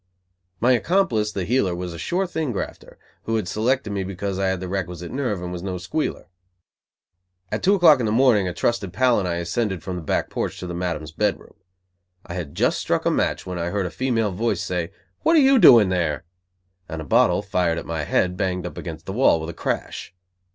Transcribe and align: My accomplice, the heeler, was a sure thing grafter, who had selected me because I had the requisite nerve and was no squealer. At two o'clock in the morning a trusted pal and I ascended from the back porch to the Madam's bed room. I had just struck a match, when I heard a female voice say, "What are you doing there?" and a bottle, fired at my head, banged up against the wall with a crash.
My 0.59 0.71
accomplice, 0.71 1.31
the 1.31 1.43
heeler, 1.43 1.75
was 1.75 1.93
a 1.93 1.99
sure 1.99 2.25
thing 2.25 2.51
grafter, 2.51 2.97
who 3.25 3.35
had 3.35 3.47
selected 3.47 3.93
me 3.93 4.03
because 4.03 4.39
I 4.39 4.47
had 4.47 4.59
the 4.59 4.67
requisite 4.67 5.11
nerve 5.11 5.43
and 5.43 5.51
was 5.51 5.61
no 5.61 5.77
squealer. 5.77 6.27
At 7.51 7.61
two 7.61 7.75
o'clock 7.75 7.99
in 7.99 8.07
the 8.07 8.11
morning 8.11 8.47
a 8.47 8.53
trusted 8.55 8.93
pal 8.93 9.19
and 9.19 9.27
I 9.27 9.35
ascended 9.35 9.83
from 9.83 9.97
the 9.97 10.01
back 10.01 10.31
porch 10.31 10.59
to 10.59 10.65
the 10.65 10.73
Madam's 10.73 11.11
bed 11.11 11.39
room. 11.39 11.53
I 12.25 12.33
had 12.33 12.55
just 12.55 12.79
struck 12.79 13.05
a 13.05 13.11
match, 13.11 13.45
when 13.45 13.59
I 13.59 13.67
heard 13.67 13.85
a 13.85 13.91
female 13.91 14.31
voice 14.31 14.63
say, 14.63 14.91
"What 15.21 15.35
are 15.35 15.39
you 15.39 15.59
doing 15.59 15.89
there?" 15.89 16.23
and 16.89 16.99
a 16.99 17.05
bottle, 17.05 17.43
fired 17.43 17.77
at 17.77 17.85
my 17.85 18.01
head, 18.03 18.35
banged 18.35 18.65
up 18.65 18.79
against 18.79 19.05
the 19.05 19.13
wall 19.13 19.39
with 19.39 19.51
a 19.51 19.53
crash. 19.53 20.15